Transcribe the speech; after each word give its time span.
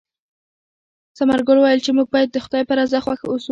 ثمرګل 1.17 1.57
وویل 1.59 1.79
چې 1.85 1.91
موږ 1.97 2.07
باید 2.13 2.29
د 2.31 2.37
خدای 2.45 2.63
په 2.65 2.73
رضا 2.79 2.99
خوښ 3.05 3.19
اوسو. 3.25 3.49